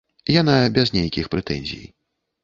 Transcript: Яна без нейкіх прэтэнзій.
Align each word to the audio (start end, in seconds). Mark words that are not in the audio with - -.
Яна 0.41 0.53
без 0.77 0.91
нейкіх 0.95 1.29
прэтэнзій. 1.35 1.83